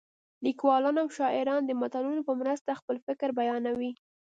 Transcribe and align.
لیکوالان 0.45 0.95
او 1.01 1.07
شاعران 1.17 1.61
د 1.65 1.71
متلونو 1.81 2.21
په 2.27 2.33
مرسته 2.41 2.79
خپل 2.79 2.95
فکر 3.05 3.29
بیانوي 3.39 3.91